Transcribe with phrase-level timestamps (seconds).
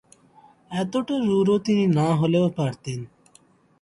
[0.71, 2.99] এতটা রূঢ় তিনি না হলেও পারতেন।